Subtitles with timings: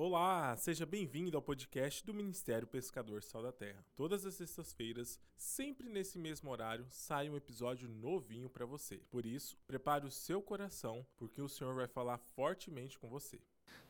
[0.00, 3.84] Olá, seja bem-vindo ao podcast do Ministério Pescador Sal da Terra.
[3.96, 9.00] Todas as sextas-feiras, sempre nesse mesmo horário, sai um episódio novinho para você.
[9.10, 13.40] Por isso, prepare o seu coração, porque o Senhor vai falar fortemente com você.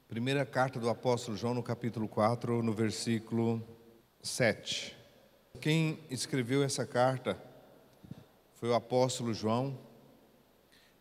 [0.08, 3.62] Primeira carta do apóstolo João, no capítulo 4, no versículo
[4.22, 4.96] 7.
[5.60, 7.38] Quem escreveu essa carta
[8.54, 9.78] foi o apóstolo João.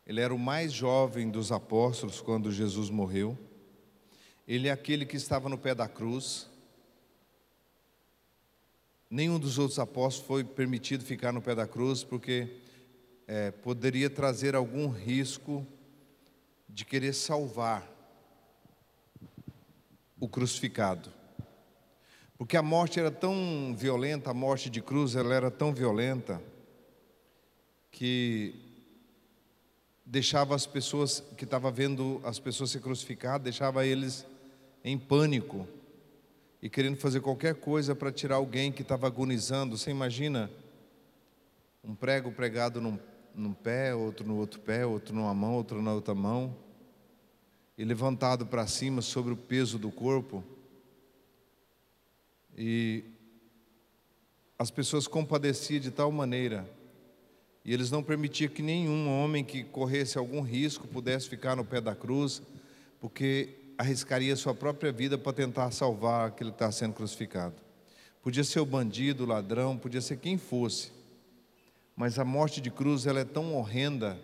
[0.05, 3.46] Ele era o mais jovem dos apóstolos quando Jesus morreu.
[4.47, 6.47] Ele é aquele que estava no pé da cruz.
[9.09, 12.61] Nenhum dos outros apóstolos foi permitido ficar no pé da cruz, porque
[13.27, 15.67] é, poderia trazer algum risco
[16.69, 17.85] de querer salvar
[20.17, 21.11] o crucificado.
[22.37, 26.41] Porque a morte era tão violenta, a morte de cruz ela era tão violenta,
[27.91, 28.55] que
[30.05, 34.25] deixava as pessoas que estavam vendo as pessoas ser crucificadas, deixava eles
[34.87, 35.67] em pânico
[36.61, 39.77] e querendo fazer qualquer coisa para tirar alguém que estava agonizando.
[39.77, 40.49] Você imagina
[41.83, 42.97] um prego pregado num,
[43.35, 46.55] num pé, outro no outro pé, outro numa mão, outro na outra mão,
[47.77, 50.41] e levantado para cima sobre o peso do corpo.
[52.57, 53.03] E
[54.57, 56.65] as pessoas compadeciam de tal maneira,
[57.63, 61.81] e eles não permitiam que nenhum homem que corresse algum risco pudesse ficar no pé
[61.81, 62.41] da cruz,
[63.01, 67.55] porque arriscaria sua própria vida para tentar salvar aquele que está sendo crucificado.
[68.21, 70.91] Podia ser o bandido, o ladrão, podia ser quem fosse.
[71.95, 74.19] Mas a morte de cruz ela é tão horrenda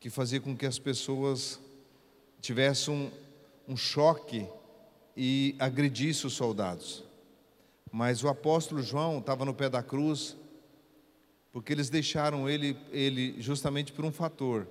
[0.00, 1.60] que fazia com que as pessoas
[2.40, 3.10] tivessem um,
[3.72, 4.46] um choque
[5.16, 7.04] e agredissem os soldados.
[7.90, 10.36] Mas o apóstolo João estava no pé da cruz
[11.52, 14.66] porque eles deixaram ele, ele justamente por um fator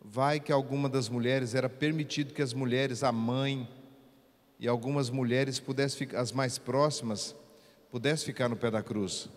[0.00, 3.68] vai que alguma das mulheres era permitido que as mulheres, a mãe
[4.58, 7.34] e algumas mulheres pudessem ficar, as mais próximas,
[7.90, 9.28] pudessem ficar no pé da cruz.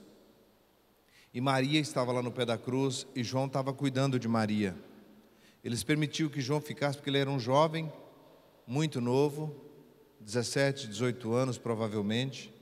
[1.34, 4.76] E Maria estava lá no pé da cruz e João estava cuidando de Maria.
[5.64, 7.92] Eles permitiram que João ficasse porque ele era um jovem,
[8.66, 9.56] muito novo,
[10.20, 12.54] 17, 18 anos provavelmente.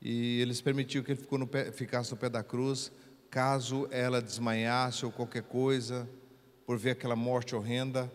[0.00, 2.90] E eles permitiram que ele no pé, ficasse no pé da cruz,
[3.30, 6.08] caso ela desmaiasse ou qualquer coisa,
[6.66, 8.10] por ver aquela morte horrenda,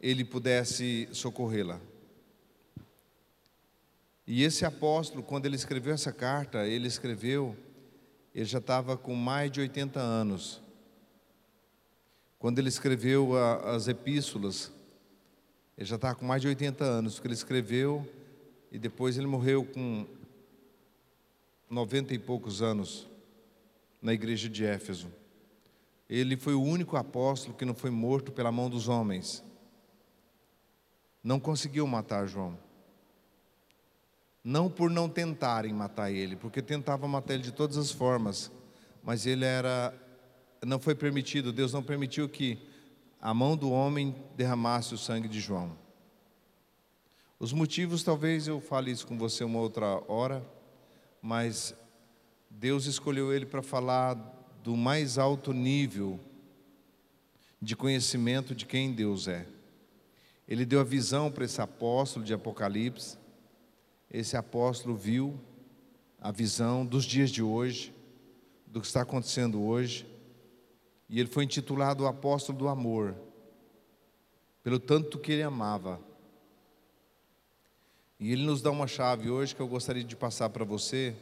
[0.00, 1.80] ele pudesse socorrê-la.
[4.26, 7.56] E esse apóstolo, quando ele escreveu essa carta, ele escreveu,
[8.34, 10.62] ele já estava com mais de 80 anos.
[12.38, 14.72] Quando ele escreveu a, as epístolas,
[15.76, 18.06] ele já estava com mais de 80 anos, porque ele escreveu
[18.70, 20.06] e depois ele morreu com
[21.68, 23.06] 90 e poucos anos
[24.00, 25.08] na igreja de Éfeso.
[26.14, 29.42] Ele foi o único apóstolo que não foi morto pela mão dos homens.
[31.22, 32.56] Não conseguiu matar João.
[34.44, 38.52] Não por não tentarem matar ele, porque tentavam matar ele de todas as formas,
[39.02, 39.92] mas ele era
[40.64, 42.58] não foi permitido, Deus não permitiu que
[43.20, 45.76] a mão do homem derramasse o sangue de João.
[47.40, 50.46] Os motivos, talvez eu fale isso com você uma outra hora,
[51.20, 51.74] mas
[52.48, 56.18] Deus escolheu ele para falar do mais alto nível
[57.60, 59.46] de conhecimento de quem Deus é.
[60.48, 63.18] Ele deu a visão para esse apóstolo de Apocalipse.
[64.10, 65.38] Esse apóstolo viu
[66.18, 67.92] a visão dos dias de hoje,
[68.66, 70.06] do que está acontecendo hoje,
[71.10, 73.14] e ele foi intitulado o apóstolo do amor,
[74.62, 76.00] pelo tanto que ele amava.
[78.18, 81.14] E ele nos dá uma chave hoje que eu gostaria de passar para você,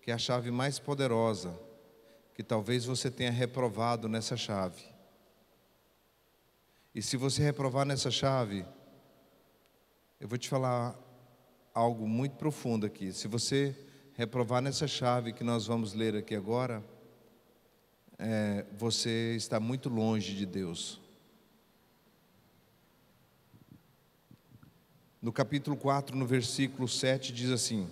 [0.00, 1.68] que é a chave mais poderosa
[2.40, 4.82] que talvez você tenha reprovado nessa chave.
[6.94, 8.64] E se você reprovar nessa chave,
[10.18, 10.98] eu vou te falar
[11.74, 13.12] algo muito profundo aqui.
[13.12, 13.76] Se você
[14.14, 16.82] reprovar nessa chave que nós vamos ler aqui agora,
[18.18, 20.98] é, você está muito longe de Deus.
[25.20, 27.86] No capítulo 4, no versículo 7, diz assim: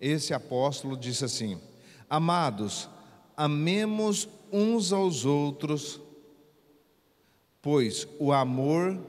[0.00, 1.60] Esse apóstolo disse assim:
[2.08, 2.88] Amados,
[3.40, 5.98] amemos uns aos outros,
[7.62, 9.02] pois o amor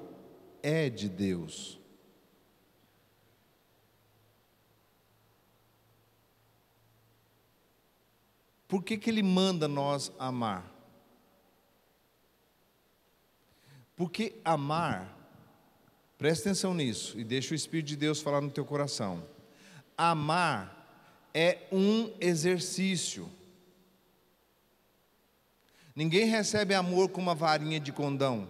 [0.64, 1.78] é de Deus.
[8.70, 10.66] Por que, que Ele manda nós amar?
[13.98, 15.14] Porque amar,
[16.18, 19.28] presta atenção nisso e deixa o Espírito de Deus falar no teu coração.
[19.98, 23.30] Amar é um exercício.
[25.96, 28.48] Ninguém recebe amor com uma varinha de condão.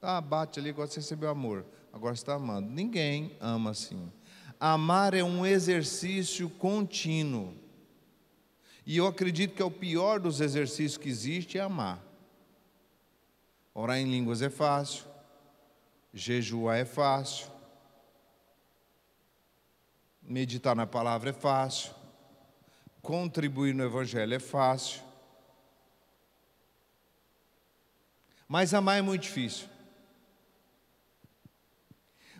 [0.00, 1.64] Ah, bate ali, agora você recebeu amor.
[1.92, 2.68] agora você está amando.
[2.68, 4.10] Ninguém ama assim.
[4.58, 7.54] Amar é um exercício contínuo.
[8.84, 12.02] E eu acredito que é o pior dos exercícios que existe é amar.
[13.74, 15.04] Orar em línguas é fácil,
[16.12, 17.46] jejuar é fácil,
[20.20, 21.92] meditar na palavra é fácil,
[23.00, 25.11] contribuir no evangelho é fácil.
[28.48, 29.68] Mas amar é muito difícil.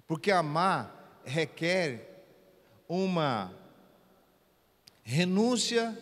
[0.07, 2.25] Porque amar requer
[2.89, 3.55] uma
[5.03, 5.99] renúncia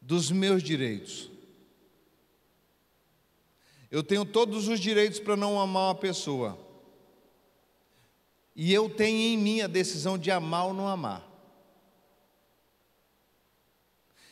[0.00, 1.30] dos meus direitos.
[3.90, 6.58] Eu tenho todos os direitos para não amar uma pessoa.
[8.54, 11.26] E eu tenho em mim a decisão de amar ou não amar.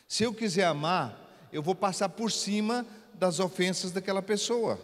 [0.06, 2.86] Se eu quiser amar, eu vou passar por cima
[3.18, 4.80] das ofensas daquela pessoa.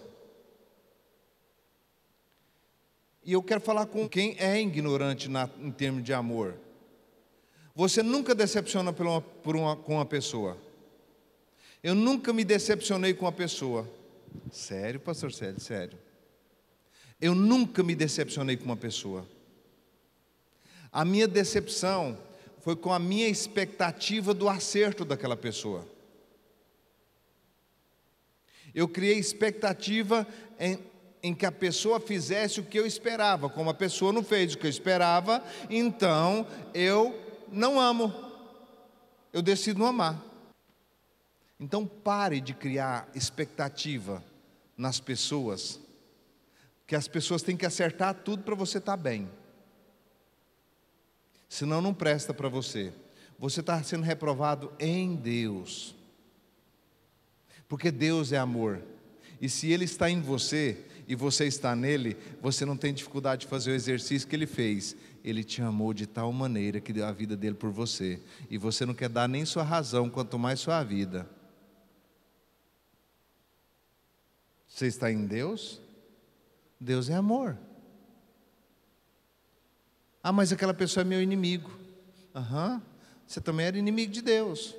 [3.25, 6.55] E eu quero falar com quem é ignorante na, em termos de amor.
[7.75, 10.59] Você nunca decepciona por uma, por uma, com uma pessoa.
[11.83, 13.89] Eu nunca me decepcionei com uma pessoa.
[14.51, 15.99] Sério, pastor Célio, sério.
[17.21, 19.27] Eu nunca me decepcionei com uma pessoa.
[20.93, 22.19] A minha decepção
[22.61, 25.94] foi com a minha expectativa do acerto daquela pessoa.
[28.75, 30.27] Eu criei expectativa
[30.59, 30.79] em,
[31.23, 33.49] em que a pessoa fizesse o que eu esperava.
[33.49, 37.15] Como a pessoa não fez o que eu esperava, então eu
[37.51, 38.13] não amo.
[39.33, 40.23] Eu decido não amar.
[41.59, 44.23] Então pare de criar expectativa
[44.77, 45.81] nas pessoas,
[46.87, 49.31] que as pessoas têm que acertar tudo para você estar tá bem.
[51.49, 52.93] Senão não presta para você.
[53.39, 55.95] Você está sendo reprovado em Deus.
[57.75, 58.81] Porque Deus é amor.
[59.41, 60.79] E se Ele está em você
[61.09, 64.95] e você está nele, você não tem dificuldade de fazer o exercício que Ele fez.
[65.25, 68.23] Ele te amou de tal maneira que deu a vida dele por você.
[68.49, 71.29] E você não quer dar nem sua razão, quanto mais sua vida.
[74.69, 75.81] Você está em Deus?
[76.79, 77.59] Deus é amor.
[80.23, 81.77] Ah, mas aquela pessoa é meu inimigo.
[82.33, 82.75] Aham.
[82.75, 82.83] Uhum.
[83.27, 84.77] Você também era inimigo de Deus.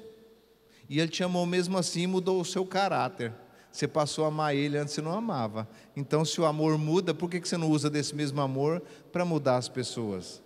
[0.90, 3.34] E Ele te amou mesmo assim e mudou o seu caráter.
[3.72, 5.68] Você passou a amar Ele antes você não amava.
[5.96, 9.58] Então, se o amor muda, por que você não usa desse mesmo amor para mudar
[9.58, 10.42] as pessoas?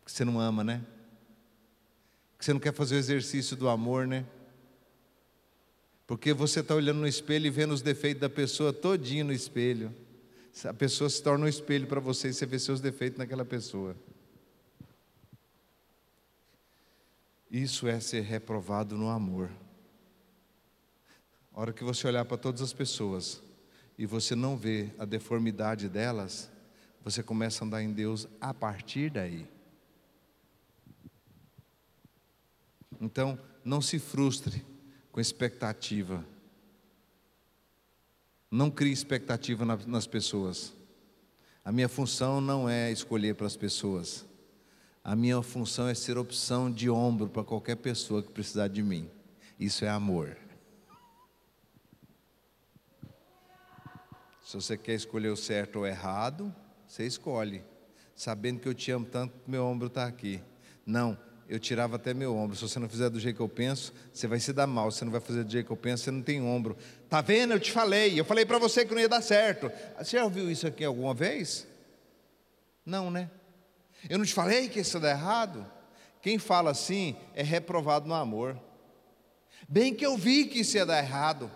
[0.00, 0.84] Porque você não ama, né?
[2.32, 4.24] Porque você não quer fazer o exercício do amor, né?
[6.06, 9.94] Porque você está olhando no espelho e vendo os defeitos da pessoa todinho no espelho.
[10.64, 13.96] A pessoa se torna um espelho para você e você vê seus defeitos naquela pessoa.
[17.52, 19.50] Isso é ser reprovado no amor.
[21.52, 23.42] A hora que você olhar para todas as pessoas
[23.98, 26.50] e você não vê a deformidade delas,
[27.04, 29.46] você começa a andar em Deus a partir daí.
[32.98, 34.64] Então, não se frustre
[35.10, 36.24] com expectativa.
[38.50, 40.72] Não crie expectativa nas pessoas.
[41.62, 44.24] A minha função não é escolher para as pessoas.
[45.04, 49.10] A minha função é ser opção de ombro para qualquer pessoa que precisar de mim.
[49.58, 50.36] Isso é amor.
[54.44, 56.54] Se você quer escolher o certo ou o errado,
[56.86, 57.64] você escolhe,
[58.14, 60.40] sabendo que eu te amo tanto, meu ombro está aqui.
[60.86, 62.56] Não, eu tirava até meu ombro.
[62.56, 64.90] Se você não fizer do jeito que eu penso, você vai se dar mal.
[64.90, 66.76] Se você não vai fazer do jeito que eu penso, você não tem ombro.
[67.08, 67.54] Tá vendo?
[67.54, 68.18] Eu te falei.
[68.18, 69.70] Eu falei para você que não ia dar certo.
[69.98, 71.66] Você já ouviu isso aqui alguma vez?
[72.86, 73.30] Não, né?
[74.08, 75.66] Eu não te falei que isso dá errado?
[76.20, 78.58] Quem fala assim é reprovado no amor.
[79.68, 81.50] Bem que eu vi que isso ia dar errado.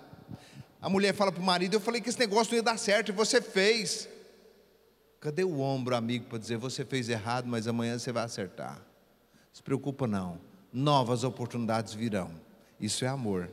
[0.80, 3.10] A mulher fala para o marido: Eu falei que esse negócio não ia dar certo
[3.10, 4.08] e você fez.
[5.20, 8.80] Cadê o ombro, amigo, para dizer: Você fez errado, mas amanhã você vai acertar?
[9.52, 10.40] Se preocupa não.
[10.72, 12.30] Novas oportunidades virão.
[12.78, 13.50] Isso é amor.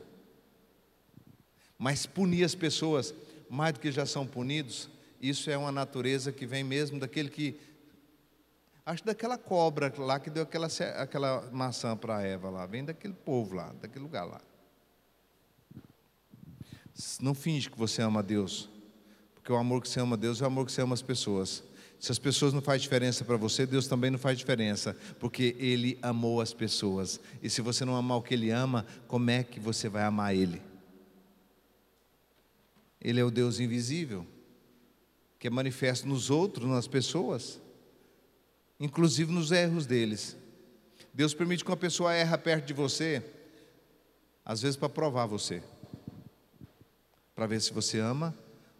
[1.78, 3.14] Mas punir as pessoas
[3.48, 4.88] mais do que já são punidos,
[5.20, 7.58] isso é uma natureza que vem mesmo daquele que
[8.84, 13.54] acho daquela cobra lá que deu aquela, aquela maçã para Eva lá, vem daquele povo
[13.54, 14.40] lá, daquele lugar lá.
[17.20, 18.70] Não finge que você ama Deus,
[19.34, 21.02] porque o amor que você ama a Deus é o amor que você ama as
[21.02, 21.64] pessoas.
[21.98, 25.98] Se as pessoas não fazem diferença para você, Deus também não faz diferença, porque Ele
[26.02, 27.18] amou as pessoas.
[27.42, 30.34] E se você não amar o que Ele ama, como é que você vai amar
[30.34, 30.60] Ele?
[33.00, 34.26] Ele é o Deus invisível,
[35.38, 37.60] que é manifesto nos outros, nas pessoas,
[38.78, 40.36] inclusive nos erros deles.
[41.12, 43.22] Deus permite que uma pessoa erra perto de você,
[44.44, 45.62] às vezes para provar você,
[47.34, 48.34] para ver se você ama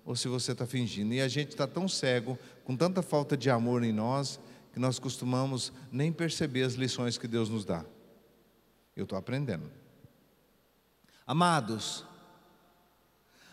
[0.05, 1.15] ou se você está fingindo.
[1.15, 4.41] E a gente está tão cego, com tanta falta de amor em nós,
[4.73, 7.85] que nós costumamos nem perceber as lições que Deus nos dá.
[8.97, 9.71] Eu estou aprendendo.
[11.27, 12.05] Amados,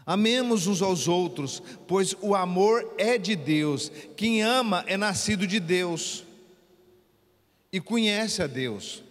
[0.06, 3.92] amemos uns aos outros, pois o amor é de Deus.
[4.18, 6.26] Quem ama é nascido de Deus
[7.72, 9.04] e conhece a Deus.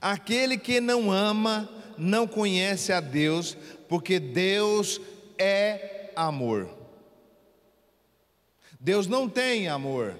[0.00, 3.56] Aquele que não ama não conhece a Deus,
[3.88, 5.00] porque Deus
[5.38, 6.68] é amor.
[8.78, 10.16] Deus não tem amor,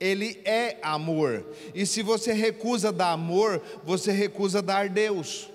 [0.00, 1.46] Ele é amor.
[1.74, 5.48] E se você recusa dar amor, você recusa dar Deus.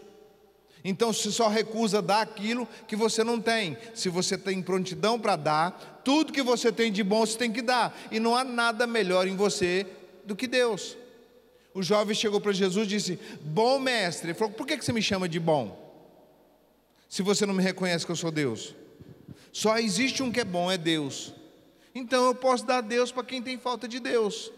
[0.82, 5.36] Então, se só recusa dar aquilo que você não tem, se você tem prontidão para
[5.36, 8.88] dar, tudo que você tem de bom você tem que dar, e não há nada
[8.88, 9.86] melhor em você
[10.30, 10.96] do que Deus.
[11.74, 14.28] O jovem chegou para Jesus e disse: Bom mestre.
[14.30, 15.88] Ele falou: Por que você me chama de bom?
[17.10, 18.76] Se você não me reconhece que eu sou Deus.
[19.52, 21.34] Só existe um que é bom, é Deus.
[21.94, 24.52] Então eu posso dar Deus para quem tem falta de Deus.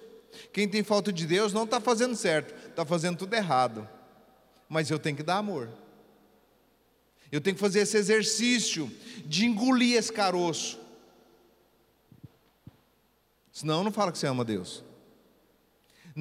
[0.51, 3.87] Quem tem falta de Deus não está fazendo certo, está fazendo tudo errado.
[4.67, 5.69] Mas eu tenho que dar amor.
[7.31, 8.91] Eu tenho que fazer esse exercício
[9.25, 10.77] de engolir esse caroço.
[13.53, 14.83] Senão não fala que você ama Deus.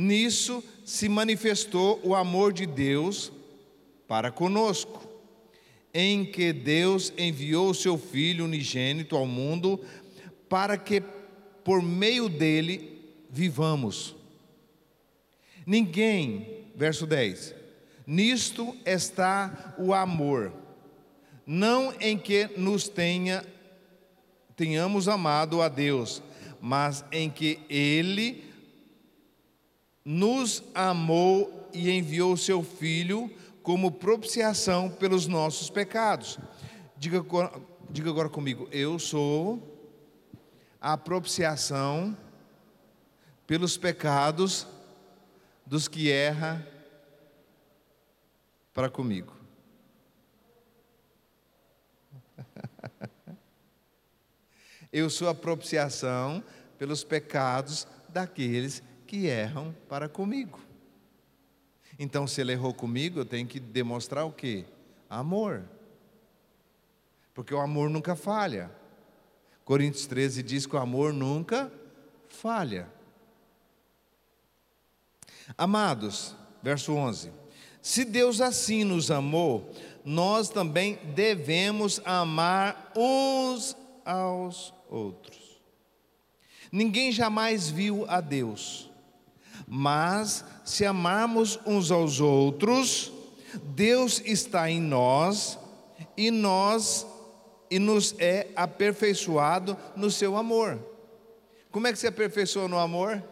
[0.00, 3.30] Nisso se manifestou o amor de Deus
[4.09, 5.07] para conosco,
[5.92, 9.78] em que Deus enviou o seu Filho unigênito ao mundo
[10.49, 11.02] para que
[11.62, 14.16] por meio dele vivamos.
[15.66, 17.54] Ninguém, verso 10,
[18.07, 20.50] nisto está o amor,
[21.47, 23.45] não em que nos tenha
[24.57, 26.23] tenhamos amado a Deus,
[26.59, 28.50] mas em que ele
[30.04, 33.30] nos amou e enviou o seu filho
[33.62, 36.38] como propiciação pelos nossos pecados.
[36.97, 37.25] Diga,
[37.90, 39.78] diga agora comigo, eu sou
[40.80, 42.16] a propiciação
[43.47, 44.66] pelos pecados
[45.66, 46.66] dos que erra
[48.73, 49.35] para comigo.
[54.92, 56.42] Eu sou a propiciação
[56.76, 60.61] pelos pecados daqueles que erram para comigo.
[61.99, 64.64] Então, se ele errou comigo, eu tenho que demonstrar o quê?
[65.09, 65.64] Amor.
[67.35, 68.71] Porque o amor nunca falha.
[69.64, 71.73] Coríntios 13 diz que o amor nunca
[72.29, 72.87] falha.
[75.59, 77.33] Amados, verso 11:
[77.83, 79.75] Se Deus assim nos amou,
[80.05, 85.61] nós também devemos amar uns aos outros.
[86.71, 88.88] Ninguém jamais viu a Deus,
[89.73, 93.12] mas se amarmos uns aos outros,
[93.62, 95.57] Deus está em nós
[96.17, 97.07] e nós
[97.71, 100.85] e nos é aperfeiçoado no seu amor.
[101.71, 103.23] Como é que se aperfeiçoa no amor?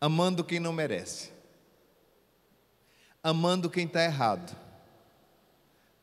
[0.00, 1.32] Amando quem não merece,
[3.20, 4.56] amando quem está errado,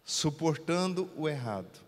[0.03, 1.79] suportando o errado.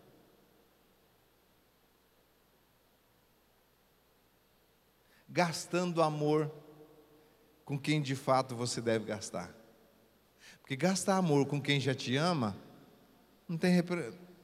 [5.35, 6.49] Gastando amor
[7.65, 9.53] com quem de fato você deve gastar.
[10.61, 12.55] Porque gastar amor com quem já te ama
[13.45, 13.83] não tem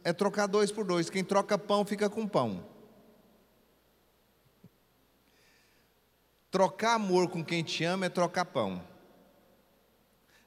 [0.04, 1.10] é trocar dois por dois.
[1.10, 2.68] Quem troca pão fica com pão.
[6.52, 8.84] Trocar amor com quem te ama é trocar pão.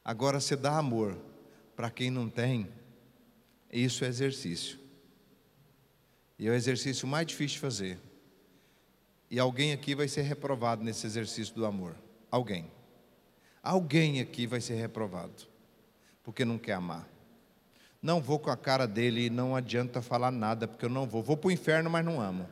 [0.05, 1.19] Agora, você dá amor
[1.75, 2.71] para quem não tem,
[3.73, 4.79] isso é exercício.
[6.39, 8.14] E é o exercício mais difícil de fazer.
[9.31, 11.95] E alguém aqui vai ser reprovado nesse exercício do amor.
[12.31, 12.71] Alguém.
[13.63, 15.49] Alguém aqui vai ser reprovado.
[16.23, 17.09] Porque não quer amar.
[18.03, 21.23] Não vou com a cara dele e não adianta falar nada, porque eu não vou.
[21.23, 22.47] Vou para o inferno, mas não amo.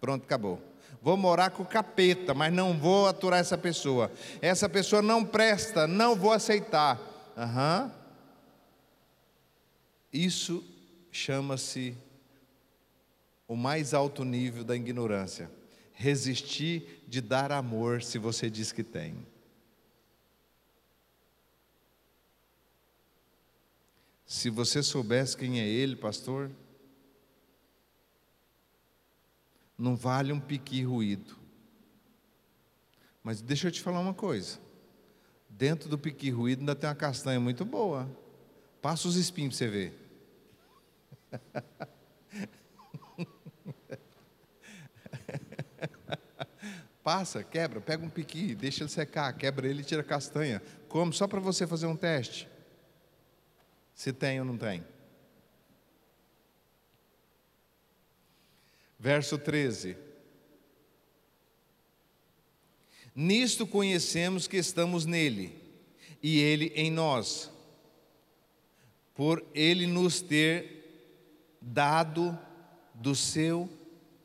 [0.00, 0.60] Pronto, acabou.
[1.00, 4.10] Vou morar com o capeta, mas não vou aturar essa pessoa.
[4.42, 6.98] Essa pessoa não presta, não vou aceitar.
[7.36, 7.90] Uhum.
[10.12, 10.64] Isso
[11.12, 11.96] chama-se
[13.46, 15.48] o mais alto nível da ignorância.
[16.00, 19.26] Resistir de dar amor se você diz que tem.
[24.24, 26.52] Se você soubesse quem é ele, pastor,
[29.76, 31.36] não vale um piqui ruído.
[33.20, 34.60] Mas deixa eu te falar uma coisa.
[35.48, 38.08] Dentro do piqui ruído ainda tem uma castanha muito boa.
[38.80, 39.98] Passa os espinhos para você ver.
[47.08, 50.60] Passa, quebra, pega um piqui, deixa ele secar, quebra ele e tira a castanha.
[50.90, 52.46] Come só para você fazer um teste.
[53.94, 54.84] Se tem ou não tem.
[58.98, 59.96] Verso 13.
[63.14, 65.58] Nisto conhecemos que estamos nele,
[66.22, 67.50] e ele em nós,
[69.14, 72.38] por ele nos ter dado
[72.92, 73.66] do seu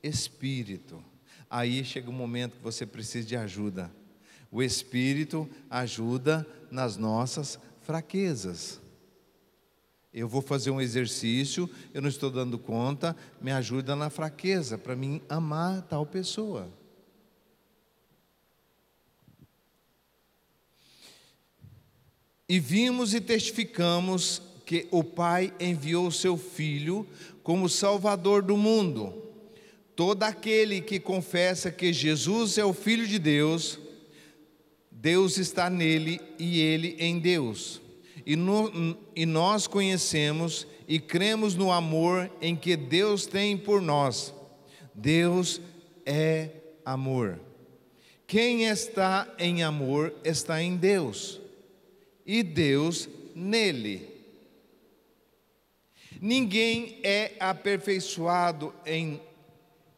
[0.03, 1.12] Espírito.
[1.55, 3.91] Aí chega um momento que você precisa de ajuda.
[4.51, 8.81] O espírito ajuda nas nossas fraquezas.
[10.11, 14.95] Eu vou fazer um exercício, eu não estou dando conta, me ajuda na fraqueza, para
[14.95, 16.71] mim amar tal pessoa.
[22.49, 27.07] E vimos e testificamos que o Pai enviou o seu Filho
[27.43, 29.22] como Salvador do mundo.
[29.95, 33.79] Todo aquele que confessa que Jesus é o Filho de Deus,
[34.91, 37.83] Deus está nele e ele em Deus
[38.25, 44.33] e, no, e nós conhecemos e cremos no amor em que Deus tem por nós.
[44.93, 45.61] Deus
[46.05, 46.49] é
[46.85, 47.39] amor.
[48.27, 51.39] Quem está em amor está em Deus,
[52.25, 54.09] e Deus nele.
[56.21, 59.21] Ninguém é aperfeiçoado em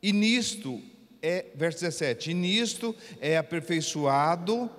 [0.06, 0.80] e nisto
[1.20, 4.70] é verso 17, e nisto é aperfeiçoado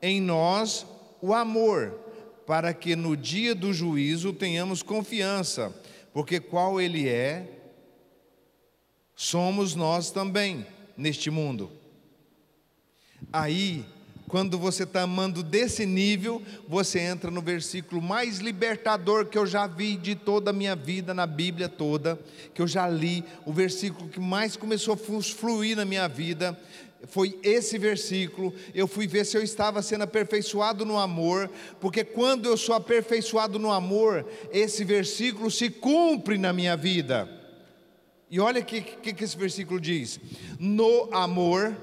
[0.00, 0.86] em nós
[1.20, 1.98] o amor
[2.46, 5.74] para que no dia do juízo tenhamos confiança,
[6.12, 7.50] porque qual Ele é,
[9.16, 10.64] somos nós também
[10.96, 11.68] neste mundo.
[13.32, 13.84] Aí,
[14.28, 19.66] quando você está amando desse nível, você entra no versículo mais libertador que eu já
[19.66, 22.18] vi de toda a minha vida, na Bíblia toda,
[22.52, 26.58] que eu já li, o versículo que mais começou a fluir na minha vida,
[27.08, 28.52] foi esse versículo.
[28.74, 33.58] Eu fui ver se eu estava sendo aperfeiçoado no amor, porque quando eu sou aperfeiçoado
[33.58, 37.28] no amor, esse versículo se cumpre na minha vida.
[38.28, 40.18] E olha o que, que, que esse versículo diz:
[40.58, 41.76] No amor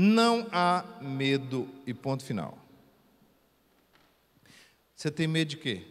[0.00, 2.56] não há medo, e ponto final.
[4.94, 5.84] Você tem medo de quê?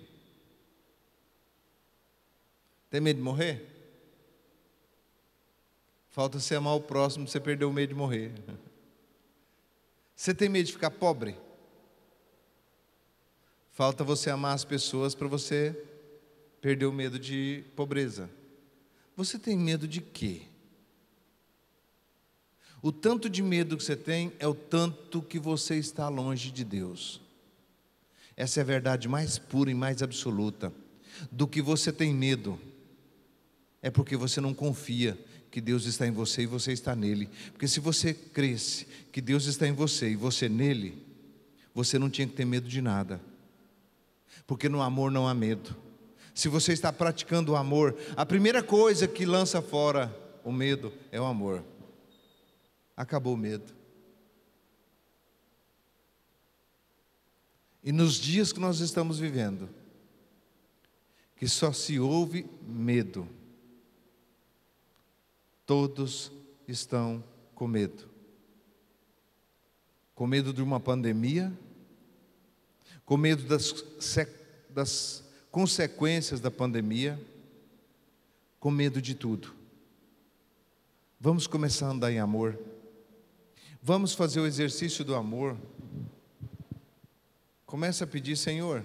[2.90, 3.68] Tem medo de morrer?
[6.08, 8.32] Falta você amar o próximo, você perdeu o medo de morrer.
[10.16, 11.38] Você tem medo de ficar pobre?
[13.72, 15.80] Falta você amar as pessoas para você
[16.60, 18.28] perder o medo de pobreza.
[19.16, 20.48] Você tem medo de quê?
[22.88, 26.64] O tanto de medo que você tem é o tanto que você está longe de
[26.64, 27.20] Deus.
[28.34, 30.72] Essa é a verdade mais pura e mais absoluta.
[31.30, 32.58] Do que você tem medo,
[33.82, 35.20] é porque você não confia
[35.52, 37.28] que Deus está em você e você está nele.
[37.52, 40.98] Porque se você cresce que Deus está em você e você nele,
[41.74, 43.20] você não tinha que ter medo de nada.
[44.46, 45.76] Porque no amor não há medo.
[46.34, 51.20] Se você está praticando o amor, a primeira coisa que lança fora o medo é
[51.20, 51.66] o amor.
[52.98, 53.74] Acabou o medo.
[57.82, 59.70] E nos dias que nós estamos vivendo,
[61.38, 63.30] que só se ouve medo,
[65.68, 66.32] Todos
[66.66, 67.22] estão
[67.54, 68.08] com medo.
[70.16, 71.52] Com medo de uma pandemia,
[73.06, 73.76] com medo das,
[74.70, 77.22] das consequências da pandemia,
[78.62, 79.54] com medo de tudo.
[81.20, 82.58] Vamos começar a andar em amor.
[83.82, 85.58] Vamos fazer o exercício do amor.
[87.66, 88.84] Começa a pedir, Senhor,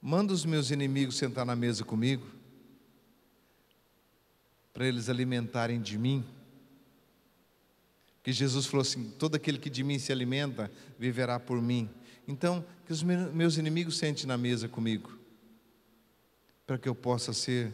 [0.00, 2.26] manda os meus inimigos sentar na mesa comigo
[4.72, 6.24] para eles alimentarem de mim.
[8.22, 11.88] Que Jesus falou assim: todo aquele que de mim se alimenta viverá por mim.
[12.26, 15.16] Então, que os meus inimigos sentem na mesa comigo,
[16.66, 17.72] para que eu possa ser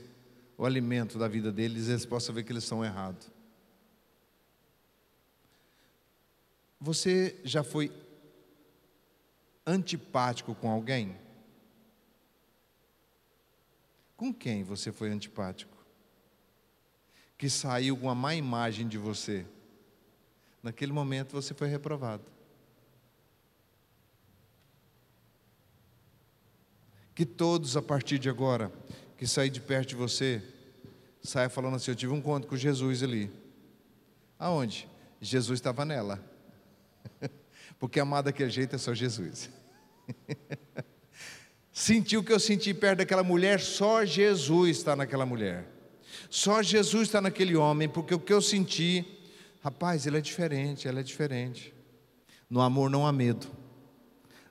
[0.58, 3.30] o alimento da vida deles e eles possam ver que eles estão errados.
[6.80, 7.92] Você já foi
[9.66, 11.16] antipático com alguém?
[14.16, 15.80] Com quem você foi antipático?
[17.40, 19.46] que saiu uma má imagem de você,
[20.62, 22.22] naquele momento você foi reprovado.
[27.14, 28.70] Que todos, a partir de agora,
[29.16, 30.42] que sair de perto de você,
[31.22, 33.32] saia falando assim: Eu tive um encontro com Jesus ali.
[34.38, 34.86] Aonde?
[35.18, 36.22] Jesus estava nela.
[37.78, 39.50] Porque amar daquele jeito é só Jesus.
[41.72, 45.66] Sentiu o que eu senti perto daquela mulher, só Jesus está naquela mulher.
[46.28, 49.04] Só Jesus está naquele homem, porque o que eu senti,
[49.62, 51.72] rapaz, ele é diferente, ela é diferente.
[52.50, 53.46] No amor não há medo.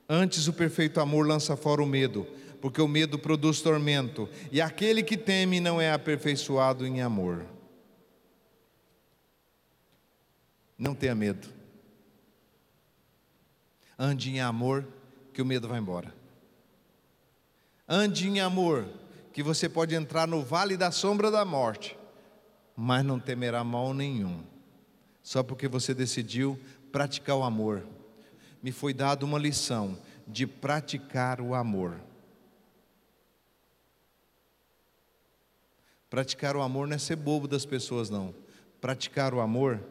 [0.08, 2.26] Antes o perfeito amor lança fora o medo,
[2.60, 7.46] porque o medo produz tormento, e aquele que teme não é aperfeiçoado em amor.
[10.78, 11.59] Não tenha medo.
[14.02, 14.88] Ande em amor,
[15.34, 16.16] que o medo vai embora.
[17.86, 18.88] Ande em amor,
[19.34, 22.00] que você pode entrar no vale da sombra da morte,
[22.78, 24.42] mas não temerá mal nenhum,
[25.22, 26.58] só porque você decidiu
[26.94, 27.86] praticar o amor.
[28.64, 32.00] Me foi dada uma lição de praticar o amor.
[36.10, 38.34] Praticar o amor não é ser bobo das pessoas, não.
[38.80, 39.84] Praticar o amor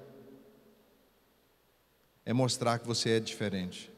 [2.25, 3.98] é mostrar que você é diferente.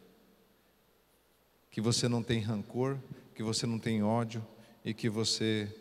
[1.70, 2.98] Que você não tem rancor,
[3.34, 4.46] que você não tem ódio
[4.84, 5.72] e que você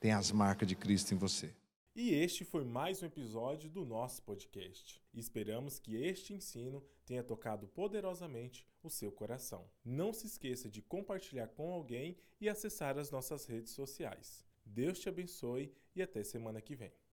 [0.00, 1.54] tem as marcas de Cristo em você.
[1.94, 5.00] E este foi mais um episódio do nosso podcast.
[5.14, 9.70] Esperamos que este ensino tenha tocado poderosamente o seu coração.
[9.84, 14.44] Não se esqueça de compartilhar com alguém e acessar as nossas redes sociais.
[14.64, 16.92] Deus te abençoe e até semana que vem.